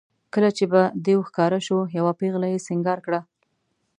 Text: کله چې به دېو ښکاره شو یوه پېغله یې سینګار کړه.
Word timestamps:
کله 0.33 0.49
چې 0.57 0.65
به 0.71 0.81
دېو 1.05 1.19
ښکاره 1.27 1.59
شو 1.67 1.77
یوه 1.97 2.11
پېغله 2.19 2.47
یې 2.53 2.63
سینګار 2.67 2.99
کړه. 3.05 3.19